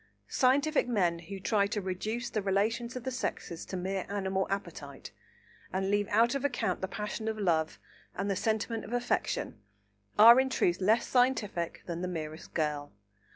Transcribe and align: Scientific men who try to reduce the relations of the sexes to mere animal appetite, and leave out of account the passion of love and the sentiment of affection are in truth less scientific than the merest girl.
Scientific 0.29 0.87
men 0.87 1.19
who 1.19 1.39
try 1.39 1.67
to 1.67 1.79
reduce 1.79 2.31
the 2.31 2.41
relations 2.41 2.95
of 2.95 3.03
the 3.03 3.11
sexes 3.11 3.65
to 3.67 3.77
mere 3.77 4.07
animal 4.09 4.47
appetite, 4.49 5.11
and 5.71 5.91
leave 5.91 6.07
out 6.07 6.33
of 6.33 6.43
account 6.43 6.81
the 6.81 6.87
passion 6.87 7.27
of 7.27 7.37
love 7.37 7.77
and 8.15 8.27
the 8.27 8.35
sentiment 8.35 8.83
of 8.83 8.93
affection 8.93 9.61
are 10.17 10.39
in 10.39 10.49
truth 10.49 10.81
less 10.81 11.05
scientific 11.05 11.83
than 11.85 12.01
the 12.01 12.07
merest 12.07 12.51
girl. 12.55 12.91